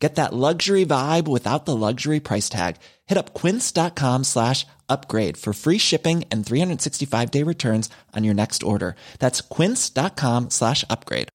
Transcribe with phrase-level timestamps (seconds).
[0.00, 2.76] Get that luxury vibe without the luxury price tag.
[3.06, 8.62] Hit up quince.com slash upgrade for free shipping and 365 day returns on your next
[8.62, 8.96] order.
[9.18, 11.28] That's quince.com slash upgrade.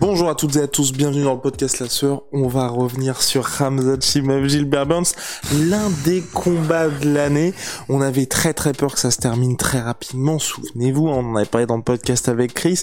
[0.00, 2.24] Bonjour à toutes et à tous, bienvenue dans le podcast La Sœur.
[2.32, 5.14] On va revenir sur Ramzat Chimaev, Gilbert Burns,
[5.54, 7.54] l'un des combats de l'année.
[7.88, 11.46] On avait très très peur que ça se termine très rapidement, souvenez-vous, on en avait
[11.46, 12.82] parlé dans le podcast avec Chris.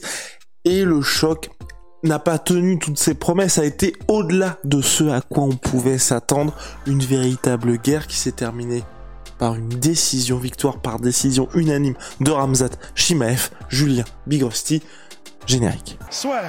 [0.63, 1.49] Et le choc
[2.03, 5.97] n'a pas tenu toutes ses promesses, a été au-delà de ce à quoi on pouvait
[5.97, 6.53] s'attendre,
[6.87, 8.83] une véritable guerre qui s'est terminée
[9.37, 14.83] par une décision, victoire par décision unanime de Ramzat Chimaev, Julien Bigrosti,
[15.47, 15.97] générique.
[16.09, 16.41] Soit.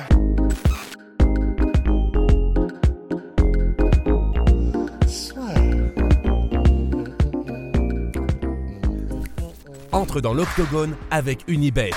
[9.91, 11.91] Entre dans l'octogone avec Unibet.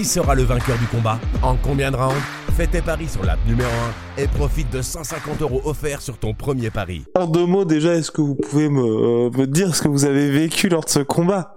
[0.00, 2.16] Qui sera le vainqueur du combat En combien de rounds
[2.56, 3.68] Fais tes paris sur l'app numéro
[4.16, 7.04] 1 et profite de 150 euros offerts sur ton premier pari.
[7.14, 10.06] En deux mots déjà, est-ce que vous pouvez me, euh, me dire ce que vous
[10.06, 11.54] avez vécu lors de ce combat?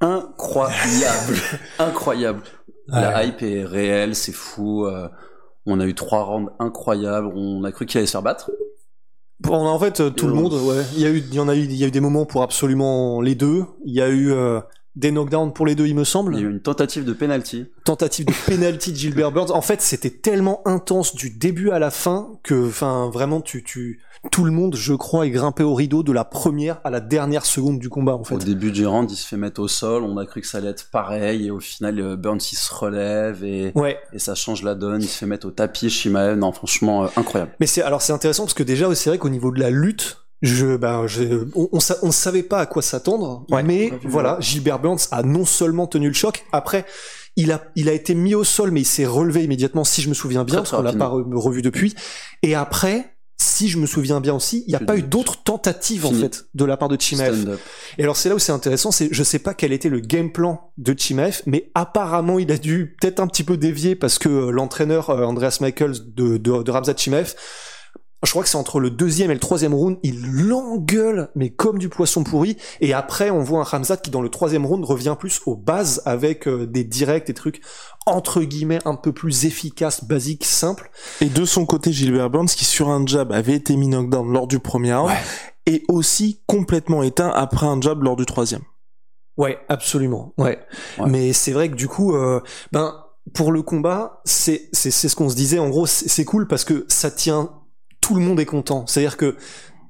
[0.00, 1.36] Incroyable,
[1.78, 2.42] incroyable.
[2.88, 4.86] La hype est réelle, c'est fou.
[4.86, 5.08] euh,
[5.64, 7.28] on a eu trois rounds incroyables.
[7.36, 8.50] On a cru qu'il allait se faire battre.
[9.38, 10.82] Bon, en fait, euh, tout le monde, ouais.
[10.96, 12.26] Il y a eu, il y en a eu, il y a eu des moments
[12.26, 13.64] pour absolument les deux.
[13.84, 14.60] Il y a eu euh,
[15.00, 16.34] des knockdowns pour les deux, il me semble.
[16.36, 17.66] Il y a eu une tentative de penalty.
[17.84, 19.50] Tentative de penalty de Gilbert Burns.
[19.50, 24.00] En fait, c'était tellement intense du début à la fin que, enfin, vraiment, tu, tu,
[24.30, 27.46] tout le monde, je crois, est grimpé au rideau de la première à la dernière
[27.46, 28.34] seconde du combat, en fait.
[28.34, 30.02] Au début du round, il se fait mettre au sol.
[30.04, 31.46] On a cru que ça allait être pareil.
[31.46, 33.98] Et au final, euh, Burns, il se relève et, Ouais.
[34.12, 35.00] et ça change la donne.
[35.02, 35.88] Il se fait mettre au tapis.
[35.90, 37.52] Shimaev, non, franchement, euh, incroyable.
[37.60, 40.18] Mais c'est alors c'est intéressant parce que déjà c'est vrai qu'au niveau de la lutte,
[40.42, 43.62] je ben je, on, on, on savait pas à quoi s'attendre, Ouais.
[43.62, 44.36] mais voilà.
[44.40, 46.84] Gilbert Burns a non seulement tenu le choc, après
[47.36, 50.08] il a il a été mis au sol mais il s'est relevé immédiatement si je
[50.08, 51.94] me souviens bien Très, parce qu'on l'a pas re- revu depuis
[52.42, 55.42] et après si je me souviens bien aussi, il n'y a pas de eu d'autres
[55.42, 57.56] tentatives en fait de la part de Chimaev.
[57.96, 60.30] Et alors c'est là où c'est intéressant, c'est je sais pas quel était le game
[60.30, 64.28] plan de Chimaev, mais apparemment il a dû peut-être un petit peu dévier parce que
[64.28, 67.32] euh, l'entraîneur euh, Andreas Michaels de, de, de Ramzat Chimaev,
[68.22, 71.78] je crois que c'est entre le deuxième et le troisième round, il l'engueule mais comme
[71.78, 72.56] du poisson pourri.
[72.80, 76.02] Et après on voit un Ramzat qui dans le troisième round revient plus aux bases
[76.04, 77.62] avec euh, des directs, des trucs
[78.06, 80.90] entre guillemets un peu plus efficaces, basiques, simples.
[81.20, 84.46] Et de son côté, Gilbert Burns, qui sur un jab avait été mis knockdown lors
[84.46, 85.12] du premier round,
[85.66, 88.62] et aussi complètement éteint après un jab lors du troisième.
[89.36, 90.34] Ouais, absolument.
[90.38, 90.58] Ouais.
[90.98, 91.08] Ouais.
[91.08, 92.40] Mais c'est vrai que du coup, euh,
[92.72, 93.04] ben
[93.34, 95.58] pour le combat, c'est c'est c'est ce qu'on se disait.
[95.58, 97.50] En gros, c'est c'est cool parce que ça tient.
[98.10, 98.84] Tout le monde est content.
[98.88, 99.36] C'est-à-dire que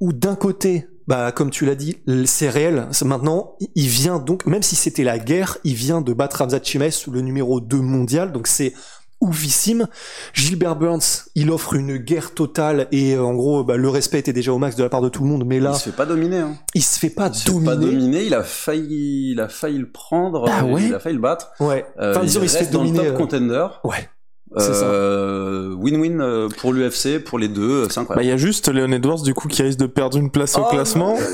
[0.00, 2.86] ou d'un côté, bah comme tu l'as dit, c'est réel.
[3.04, 6.94] Maintenant, il- vient donc, même si c'était la guerre, il vient de battre Ramzat Chimaev,
[7.10, 8.30] le numéro 2 mondial.
[8.32, 8.74] Donc c'est
[9.22, 9.86] oufissime.
[10.32, 11.00] Gilbert Burns,
[11.34, 14.58] il offre une guerre totale et euh, en gros, bah, le respect était déjà au
[14.58, 15.44] max de la part de tout le monde.
[15.46, 16.38] Mais là, Il se fait pas dominer.
[16.38, 16.56] Hein.
[16.74, 17.66] il se fait pas Il se fait dominer.
[17.70, 18.24] pas dominer.
[18.24, 20.44] Il a failli, il a failli le prendre.
[20.48, 21.50] Ah euh, ouais Il a failli le battre.
[21.60, 21.84] Ouais.
[21.98, 23.06] Euh, Enfin, disons, il, se fait reste dans le dominer.
[23.08, 23.66] top euh, contender.
[23.84, 24.08] Ouais.
[24.56, 24.84] C'est ça.
[24.86, 28.24] Euh, Win-win euh, pour l'UFC, pour les deux, c'est Bah, incroyable.
[28.24, 30.62] il y a juste Leon Edwards, du coup, qui risque de perdre une place au
[30.66, 31.16] Oh, classement.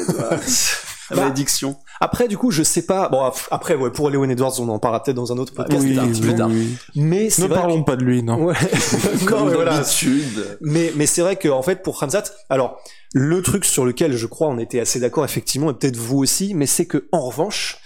[1.11, 1.77] La malédiction.
[2.01, 3.09] Après, du coup, je sais pas.
[3.09, 5.81] Bon, après, ouais, pour Leon Edwards, on en parlera peut-être dans un autre podcast.
[5.85, 6.49] Oui, un petit peu oui, tard.
[6.51, 6.77] oui.
[6.97, 7.57] Mais c'est Ne vrai.
[7.59, 8.43] parlons pas de lui, non.
[8.47, 8.55] Ouais.
[8.55, 9.79] non, Comme mais voilà.
[9.79, 10.59] d'habitude.
[10.63, 12.81] Mais mais c'est vrai que en fait, pour Ramzat, alors
[13.15, 16.55] le truc sur lequel je crois on était assez d'accord effectivement, et peut-être vous aussi,
[16.55, 17.79] mais c'est que en revanche,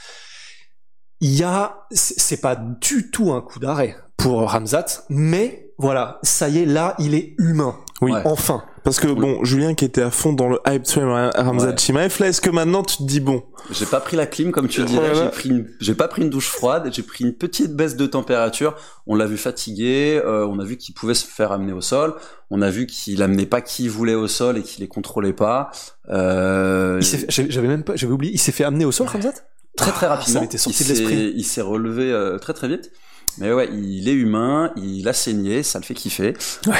[1.20, 6.18] il y a, c'est c'est pas du tout un coup d'arrêt pour Ramzat, mais voilà,
[6.22, 7.76] ça y est, là, il est humain.
[8.02, 8.12] Oui.
[8.12, 8.22] Ouais.
[8.24, 8.62] Enfin.
[8.82, 11.76] Parce que bon, Julien qui était à fond dans le hype train Ra- Ramzat Ouais.
[11.76, 14.68] Chimaev, là, est-ce que maintenant tu te dis bon, J'ai pas pris la clim comme
[14.68, 15.10] tu le dirais.
[15.12, 15.24] Voilà.
[15.26, 16.88] J'ai pris une, j'ai pas pris une douche froide.
[16.90, 18.74] J'ai pris une petite baisse de température.
[19.06, 20.18] On l'a vu fatigué.
[20.24, 22.14] euh, on a vu qu'il pouvait se faire amener au sol.
[22.48, 25.34] On a vu qu'il amenait pas qui il voulait au sol et qu'il les contrôlait
[25.34, 25.70] pas.
[26.08, 29.08] Euh, Il s'est fait- J'avais même pas, j'avais oublié, il s'est fait amener au sol,
[29.08, 29.32] Ramzat?
[29.76, 30.34] Très très Ah, rapidement.
[30.36, 31.32] ça m'était sorti il de s'est- l'esprit.
[31.36, 32.90] Il s'est relevé euh, très très vite.
[33.38, 36.34] Mais ouais, il est humain, il a saigné, ça le fait kiffer.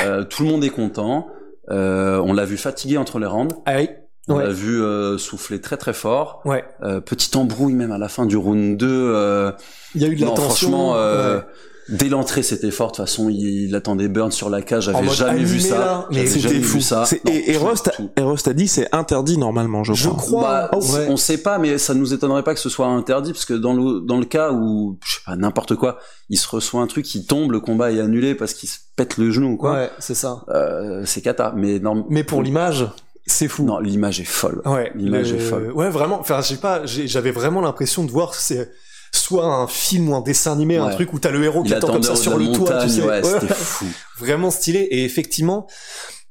[0.05, 1.29] Euh, tout le monde est content.
[1.70, 3.55] Euh, on l'a vu fatigué entre les rounds.
[3.67, 3.91] Aïe.
[4.29, 4.44] On Ouais.
[4.44, 6.43] l'a vu euh, souffler très très fort.
[6.44, 6.64] Ouais.
[6.82, 8.87] Euh, petite embrouille même à la fin du round 2.
[8.88, 9.52] Euh,
[9.94, 10.49] Il y a eu de la non, tension.
[10.69, 11.44] franchement, euh, ouais.
[11.91, 12.93] Dès l'entrée, c'était fort.
[12.93, 14.85] De toute façon, il, il attendait Burns sur la cage.
[14.85, 16.07] J'avais jamais vu ça.
[16.13, 16.75] C'était fou.
[16.77, 17.05] vu ça.
[17.27, 18.11] Non, et, et tout, Rust, tout.
[18.17, 20.19] et Rust a dit c'est interdit normalement, je, Je crois.
[20.19, 20.43] crois.
[20.43, 21.07] Bah, Oh, ouais.
[21.09, 23.73] On sait pas, mais ça nous étonnerait pas que ce soit interdit, parce que dans
[23.73, 25.99] le dans le cas où je sais pas n'importe quoi,
[26.29, 29.17] il se reçoit un truc, il tombe, le combat est annulé parce qu'il se pète
[29.19, 29.73] le genou, quoi.
[29.73, 30.45] Ouais, c'est ça.
[30.51, 31.53] Euh, c'est cata.
[31.57, 32.07] Mais non.
[32.09, 32.87] Mais pour l'image,
[33.27, 33.65] c'est fou.
[33.65, 34.63] non, l'image est folle.
[34.65, 35.73] Ouais, L'image est folle.
[35.73, 36.21] Ouais, vraiment.
[36.21, 36.83] Enfin, je sais pas.
[36.87, 38.71] J'avais vraiment l'impression de voir c'est
[39.12, 41.89] soit un film ou un dessin animé, un truc où t'as le héros qui attend
[41.93, 43.03] comme ça sur le toit, tu sais.
[43.03, 43.41] ouais, Ouais.
[43.41, 43.87] c'était fou.
[44.19, 44.81] Vraiment stylé.
[44.81, 45.67] Et effectivement,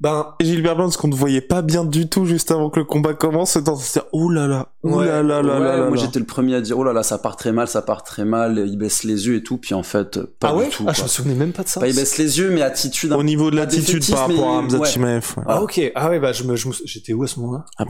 [0.02, 3.14] ben Gilbert Burns qu'on ne voyait pas bien du tout juste avant que le combat
[3.14, 5.06] commence, c'est dans se dire ouh là là, Ouais.
[5.06, 5.88] là là là Ouais, là là.
[5.90, 8.04] moi j'étais le premier à dire oh là là ça part très mal, ça part
[8.04, 10.66] très mal, il baisse les yeux et tout, puis en fait pas ah ouais.
[10.66, 10.86] du tout.
[10.88, 11.82] ah, je me souvenais même pas de ça.
[11.82, 13.12] Pas il baisse les yeux, mais attitude.
[13.12, 14.88] Au niveau de l'attitude par rapport à Hamza ouais.
[14.88, 15.26] Chimaev.
[15.38, 15.44] ouais.
[15.48, 15.92] Ah ok.
[15.96, 17.66] Ah ouais, bah je me, je me- j'étais où à ce moment-là?
[17.78, 17.84] Ah,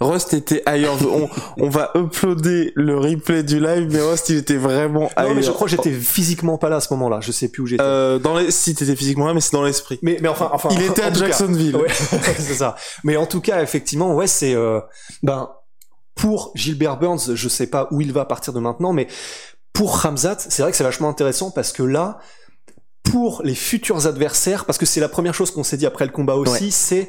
[0.00, 0.96] Rust était ailleurs.
[1.10, 5.30] on, on va uploader le replay du live, mais Rust il était vraiment ailleurs.
[5.30, 7.20] Non, mais je crois que j'étais physiquement pas là à ce moment-là.
[7.22, 7.82] Je sais plus où j'étais.
[7.82, 9.98] Euh, dans les, si t'étais physiquement là, mais c'est dans l'esprit.
[10.02, 10.68] Mais, mais enfin, enfin.
[10.72, 11.10] Il était à.
[11.30, 11.76] Jacksonville.
[11.80, 12.76] Ouais, c'est ça.
[13.04, 14.80] Mais en tout cas, effectivement, ouais, c'est euh,
[15.22, 15.50] ben
[16.14, 19.06] pour Gilbert Burns, je sais pas où il va à partir de maintenant, mais
[19.72, 22.18] pour Ramzat, c'est vrai que c'est vachement intéressant parce que là,
[23.02, 26.12] pour les futurs adversaires, parce que c'est la première chose qu'on s'est dit après le
[26.12, 27.08] combat aussi, c'est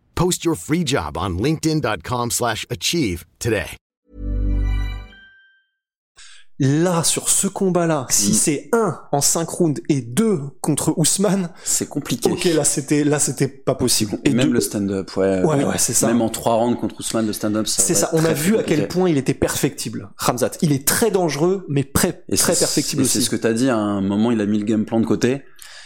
[0.21, 3.65] Post your free job on linkedin.com/achieve slash achieve today.
[6.63, 8.33] là sur ce combat-là, si Mm.
[8.35, 12.29] c'est un en 5 rounds et deux contre Ousmane, C'est compliqué.
[12.29, 14.19] ok, là c'était là c'était pas possible.
[14.25, 15.41] Et même deux- le stand-up, ouais.
[15.43, 16.05] Ouais, ouais, c'est ça.
[16.05, 18.61] Même en trois rounds contre Ousmane, le stand-up, ça C'est ça, on a vu à
[18.63, 20.51] quel point il était perfectible, Ramzat.
[20.61, 23.13] Il est très dangereux, mais prêt, très perfectible et aussi.
[23.17, 25.07] C'est ce que t'as dit, à un moment, il a mis le game plan de
[25.07, 25.41] côté,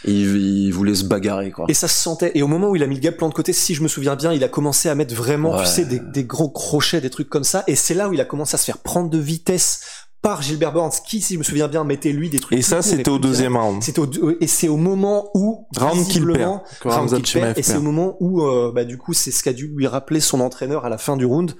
[0.06, 0.36] et il,
[0.66, 1.66] il voulait se bagarrer, quoi.
[1.68, 2.32] Et ça se sentait.
[2.34, 3.88] Et au moment où il a mis le gap plan de côté, si je me
[3.88, 5.62] souviens bien, il a commencé à mettre vraiment, Ouais.
[5.64, 7.64] tu sais, des, des gros crochets, des trucs comme ça.
[7.66, 9.80] Et c'est là où il a commencé à se faire prendre de vitesse
[10.26, 12.58] par Gilbert Burns, qui, si je me souviens bien, mettait lui des trucs.
[12.58, 13.82] Et ça, c'était au deuxième round.
[13.82, 14.06] C'était au,
[14.40, 17.80] et c'est au moment où Round qu'il perd, que round qu'il perd, et c'est au
[17.82, 20.88] moment où euh, bah du coup c'est ce qu'a dû lui rappeler son entraîneur à
[20.88, 21.52] la fin du round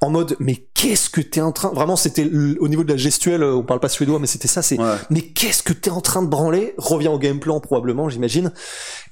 [0.00, 2.24] en mode mais qu'est-ce que t'es en train vraiment c'était
[2.60, 4.94] au niveau de la gestuelle euh, on parle pas suédois mais c'était ça c'est Ouais.
[5.10, 6.74] mais qu'est-ce que t'es en train de branler?
[6.78, 8.52] Revient au game plan probablement j'imagine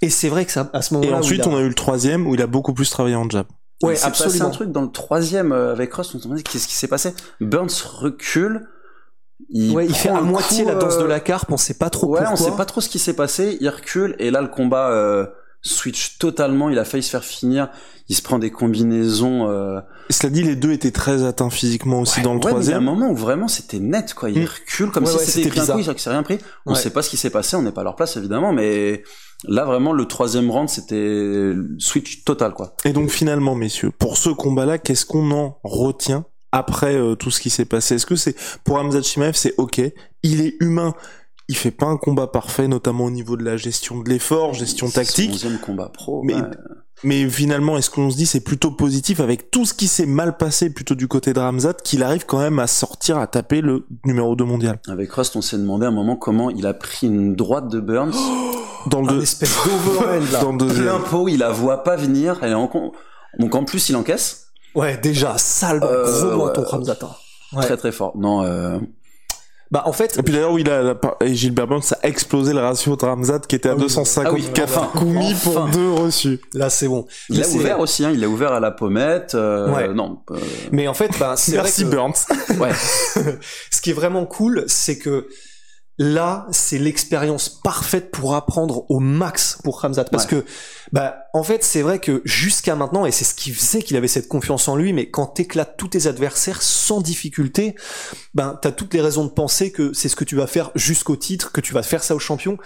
[0.03, 1.69] et c'est vrai que ça à ce Et moment-là où ensuite, a- on a eu
[1.69, 3.47] le troisième où il a beaucoup plus travaillé en jab.
[3.83, 6.25] ouais il s'est passé absolument un truc dans le troisième euh, avec Ross, on se
[6.25, 7.13] demandait qu'est-ce qui s'est passé.
[7.41, 8.69] Burns recule.
[9.49, 11.75] Il, ouais il fait à moitié coup, la danse euh, de la carpe on sait
[11.75, 13.59] pas trop Ouais, pourquoi on sait pas trop ce qui s'est passé.
[13.61, 15.27] Il recule et là le combat euh,
[15.63, 16.69] switch totalement.
[16.71, 17.69] Il a failli se faire finir.
[18.09, 19.49] Il se prend des combinaisons.
[19.49, 19.81] Euh...
[20.09, 22.69] Cela dit, les deux étaient très atteints physiquement aussi ouais, dans le ouais, mais il
[22.71, 22.85] y a un troisième.
[22.85, 24.31] moment où vraiment c'était net quoi.
[24.31, 24.47] Il Mm.
[24.47, 26.39] recule comme Ouais, si ouais, c'était un coup, il s'est rien pris.
[26.67, 26.79] On Ouais.
[26.79, 27.57] sait pas ce qui s'est passé.
[27.57, 29.05] On n'est pas à leur place évidemment, mais
[29.45, 32.75] là vraiment le troisième round c'était switch total quoi.
[32.85, 37.41] Et donc finalement, messieurs, pour ce combat-là, qu'est-ce qu'on en retient après euh, tout ce
[37.41, 39.81] qui s'est passé Est-ce que c'est pour Hamza Chimaev, c'est ok,
[40.23, 40.95] il est humain,
[41.49, 44.87] il fait pas un combat parfait, notamment au niveau de la gestion de l'effort, gestion
[44.89, 45.31] C'est son tactique.
[45.33, 46.23] onzième combat pro.
[46.25, 46.43] Mais- ouais.
[47.03, 50.37] Mais finalement, est-ce qu'on se dit c'est plutôt positif avec tout ce qui s'est mal
[50.37, 53.87] passé plutôt du côté de Ramzat qu'il arrive quand même à sortir à taper le
[54.05, 54.79] numéro 2 mondial?
[54.87, 57.81] Avec Rust, on s'est demandé à un moment comment il a pris une droite de
[57.81, 58.13] Burns.
[58.87, 60.85] dans le un espèce d'overhand là dans le deuxième.
[60.85, 62.39] plein pot, il la voit pas venir.
[62.43, 62.93] Elle est en con-
[63.39, 64.49] Donc en plus, il encaisse.
[64.75, 66.67] Ouais déjà sale Euh, gros menton ouais.
[66.69, 67.11] Ramzat hein.
[67.53, 67.65] Ouais.
[67.65, 68.13] Très très fort.
[68.17, 68.79] Non, euh,
[69.73, 72.07] bah en fait Et puis d'ailleurs, oui, il a, la par- et Gilbert Burns a
[72.07, 73.83] explosé le ratio de Ramzat qui était à Ah oui.
[73.83, 75.71] 254 Ah oui, enfin, coups mis pour enfin.
[75.73, 76.41] deux reçus.
[76.55, 78.71] là c'est bon il Mais a c'est- ouvert aussi, hein, il a ouvert à la
[78.71, 79.35] pommette.
[79.35, 79.89] euh, Ouais.
[79.95, 80.39] Non, euh,
[80.73, 82.15] mais en fait bah c'est vrai Merci que- Burns.
[82.61, 82.71] ouais.
[83.71, 85.27] ce qui est vraiment cool, c'est que
[86.01, 90.05] là, c'est l'expérience parfaite pour apprendre au max pour Ramzat.
[90.05, 90.47] Parce que,
[90.93, 94.09] bah, en fait, c'est vrai que jusqu'à maintenant, et c'est ce qui faisait qu'il avait
[94.09, 97.75] cette confiance en lui, mais quand t'éclates tous tes adversaires sans difficulté,
[98.33, 101.17] ben, t'as toutes les raisons de penser que c'est ce que tu vas faire jusqu'au
[101.17, 102.57] titre, que tu vas faire ça au champion.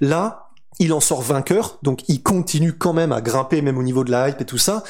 [0.00, 4.04] Là, il en sort vainqueur, donc il continue quand même à grimper, même au niveau
[4.04, 4.84] de la hype et tout ça.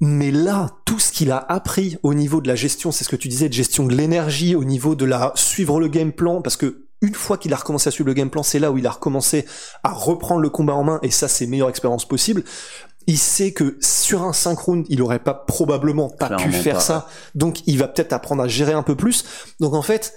[0.00, 3.16] Mais là, tout ce qu'il a appris au niveau de la gestion, c'est ce que
[3.16, 6.56] tu disais, de gestion de l'énergie, au niveau de la suivre le game plan, parce
[6.56, 8.86] que une fois qu'il a recommencé à suivre le game plan, c'est là où il
[8.86, 9.44] a recommencé
[9.82, 12.42] à reprendre le combat en main, et ça, c'est meilleure expérience possible.
[13.06, 17.08] Il sait que sur un synchrone, il aurait pas probablement pas pu faire pas, ça,
[17.34, 19.24] donc il va peut-être apprendre à gérer un peu plus.
[19.60, 20.14] Donc en fait,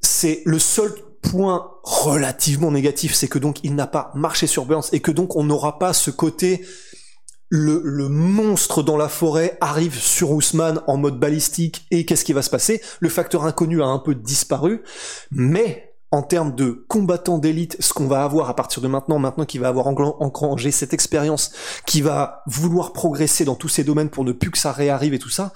[0.00, 4.84] c'est le seul point relativement négatif, c'est que donc il n'a pas marché sur Burns
[4.92, 6.66] et que donc on n'aura pas ce côté
[7.50, 12.32] le, le, monstre dans la forêt arrive sur Ousmane en mode balistique et qu'est-ce qui
[12.32, 12.80] va se passer?
[13.00, 14.82] Le facteur inconnu a un peu disparu,
[15.32, 19.44] mais en termes de combattant d'élite, ce qu'on va avoir à partir de maintenant, maintenant
[19.44, 21.52] qu'il va avoir engrangé cette expérience,
[21.86, 25.18] qui va vouloir progresser dans tous ces domaines pour ne plus que ça réarrive et
[25.18, 25.52] tout ça,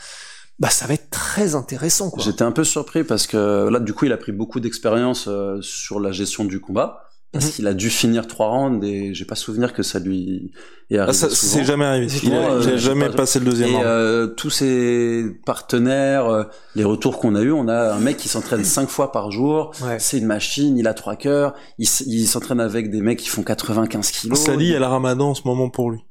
[0.60, 2.12] bah ça va être très intéressant.
[2.18, 5.60] J'étais un peu surpris parce que là, du coup, il a pris beaucoup d'expérience euh,
[5.60, 7.52] sur la gestion du combat parce mhm.
[7.52, 10.52] qu'il a dû finir trois rounds et j'ai pas souvenir que ça lui
[10.88, 11.10] est arrivé.
[11.10, 12.06] Ah, ça c'est jamais arrivé.
[12.22, 16.44] Il a, jamais passé le deuxième et, Euh, tous ses partenaires, euh,
[16.76, 19.72] les retours qu'on a eu, on a un mec qui s'entraîne cinq fois par jour.
[19.98, 21.54] C'est une machine, il a trois cœurs.
[21.78, 24.38] Il, il s'entraîne avec des mecs qui font 95 kilos.
[24.38, 26.04] Sally, il y a le Ramadan en ce moment pour lui.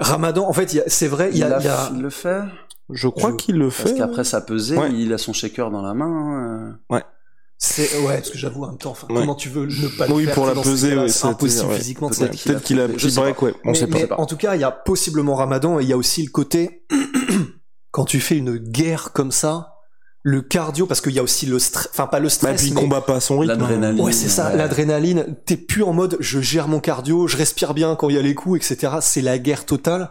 [0.00, 1.60] Ramadan, en fait, c'est vrai, il, y a,
[1.92, 2.40] il, le fait.
[2.90, 3.84] Je crois qu'il le fait.
[3.84, 6.06] Parce qu'après sa pesée, il a son shaker dans la main.
[6.06, 6.78] Hein.
[6.90, 7.02] Ouais.
[7.64, 10.12] C'est ouais, parce que j'avoue en même temps, enfin, comment tu veux ne pas le
[10.12, 12.10] oui, faire pour la peser, c'est impossible physiquement.
[12.10, 14.16] Peut-être qu'il a, pris break, ouais, on sait pas.
[14.18, 16.84] En tout cas, il y a possiblement Ramadan et il y a aussi le côté
[17.90, 19.70] quand tu fais une guerre comme ça,
[20.22, 22.68] le cardio parce qu'il y a aussi le stress, enfin pas le stress, bah, puis
[22.68, 23.52] il combat pas à son rythme.
[23.52, 23.56] Hein.
[23.58, 24.00] L'adrénaline.
[24.00, 25.36] Ouais, c'est ça, l'adrénaline.
[25.46, 28.22] T'es plus en mode je gère mon cardio, je respire bien quand il y a
[28.22, 28.94] les coups, etc.
[29.00, 30.10] C'est la guerre totale.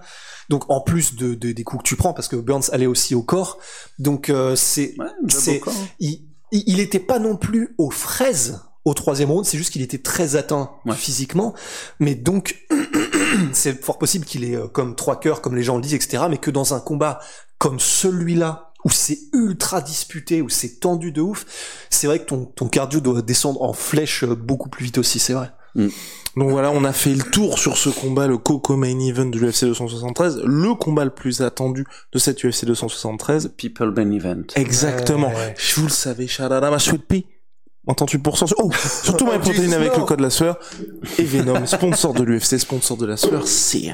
[0.49, 3.15] Donc en plus de, de, des coups que tu prends, parce que Burns allait aussi
[3.15, 3.59] au corps,
[3.97, 5.61] donc euh, c'est ouais, c'est
[6.53, 10.35] il était pas non plus aux fraises au troisième round, c'est juste qu'il était très
[10.35, 11.53] atteint physiquement,
[11.99, 12.67] mais donc
[13.53, 16.23] c'est fort possible qu'il ait euh, comme trois cœurs, comme les gens le disent, etc.,
[16.29, 17.19] mais que dans un combat
[17.59, 21.45] comme celui-là, où c'est ultra disputé, où c'est tendu de ouf,
[21.89, 25.19] c'est vrai que ton, ton cardio doit descendre en flèche euh, beaucoup plus vite aussi,
[25.19, 25.51] c'est vrai.
[25.75, 25.87] Mm.
[26.35, 29.37] Donc voilà, on a fait le tour sur ce combat, le Coco Main Event de
[29.37, 33.53] l'UFC 273, le combat le plus attendu de cette UFC 273.
[33.55, 34.43] People Main Event.
[34.55, 35.31] Exactement.
[35.57, 37.25] Je vous le savais, Sharada ma sweet pea.
[37.85, 38.71] Entends-tu pour cent Oh,
[39.03, 40.57] surtout ma protéine avec le code la sueur.
[41.19, 43.93] Et Venom, sponsor de l'UFC, sponsor de la sueur, c'est...